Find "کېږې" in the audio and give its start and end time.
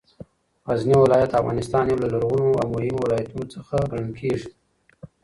4.19-4.49